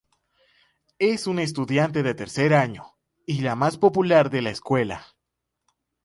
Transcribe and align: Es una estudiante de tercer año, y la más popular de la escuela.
Es 0.97 1.27
una 1.27 1.43
estudiante 1.43 2.01
de 2.01 2.15
tercer 2.15 2.55
año, 2.55 2.95
y 3.27 3.41
la 3.41 3.55
más 3.55 3.77
popular 3.77 4.31
de 4.31 4.41
la 4.41 4.49
escuela. 4.49 5.05